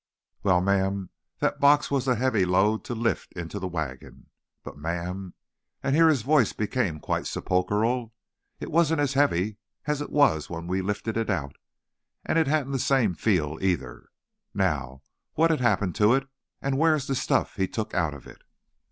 [0.41, 4.31] "Well, ma'am, that box was a heavy load to lift into the wagon,
[4.63, 5.35] but, ma'am"
[5.83, 8.11] here his voice became quite sepulchral
[8.59, 11.55] "it wasn't as heavy as it was when we lifted it out,
[12.25, 14.09] and it hadn't the same feel either.
[14.55, 15.03] Now,
[15.35, 16.27] what had happened to it,
[16.63, 18.41] and where is the stuff he took out of it?"